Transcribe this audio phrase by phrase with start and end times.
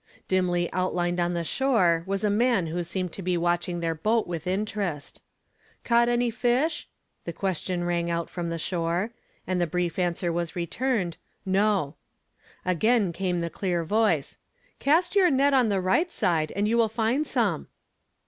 [0.27, 4.25] Dimly outlined on the shore was a man who seemed to be watching their boat
[4.25, 5.21] with interest.
[5.83, 6.89] "Caught any fish?"
[7.25, 9.11] The question rang out from the shore;
[9.45, 11.17] and the brief answer was!' nrned,"
[11.59, 11.97] No."
[12.65, 14.39] Again came the clear voice,"
[14.79, 17.67] Cast your net on the right side and you will find some."